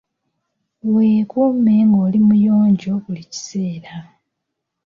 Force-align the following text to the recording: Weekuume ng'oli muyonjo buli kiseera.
Weekuume 0.93 1.73
ng'oli 1.89 2.19
muyonjo 2.27 2.93
buli 3.03 3.23
kiseera. 3.31 3.93